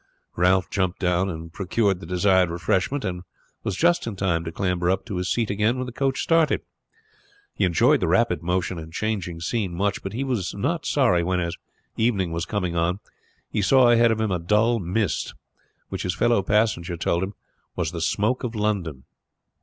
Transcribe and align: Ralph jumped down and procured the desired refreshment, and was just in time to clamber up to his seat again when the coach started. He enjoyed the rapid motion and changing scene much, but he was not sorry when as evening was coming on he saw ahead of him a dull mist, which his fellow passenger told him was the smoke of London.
Ralph 0.35 0.67
jumped 0.71 0.97
down 0.97 1.29
and 1.29 1.53
procured 1.53 1.99
the 1.99 2.07
desired 2.07 2.49
refreshment, 2.49 3.05
and 3.05 3.21
was 3.63 3.75
just 3.75 4.07
in 4.07 4.15
time 4.15 4.43
to 4.45 4.51
clamber 4.51 4.89
up 4.89 5.05
to 5.05 5.17
his 5.17 5.29
seat 5.29 5.51
again 5.51 5.77
when 5.77 5.85
the 5.85 5.91
coach 5.91 6.23
started. 6.23 6.61
He 7.53 7.65
enjoyed 7.65 7.99
the 7.99 8.07
rapid 8.07 8.41
motion 8.41 8.79
and 8.79 8.91
changing 8.91 9.41
scene 9.41 9.75
much, 9.75 10.01
but 10.01 10.13
he 10.13 10.23
was 10.23 10.55
not 10.55 10.87
sorry 10.87 11.21
when 11.23 11.39
as 11.39 11.55
evening 11.97 12.31
was 12.31 12.47
coming 12.47 12.75
on 12.75 12.99
he 13.51 13.61
saw 13.61 13.91
ahead 13.91 14.09
of 14.11 14.19
him 14.19 14.31
a 14.31 14.39
dull 14.39 14.79
mist, 14.79 15.35
which 15.89 16.01
his 16.01 16.15
fellow 16.15 16.41
passenger 16.41 16.97
told 16.97 17.21
him 17.21 17.35
was 17.75 17.91
the 17.91 18.01
smoke 18.01 18.43
of 18.43 18.55
London. 18.55 19.03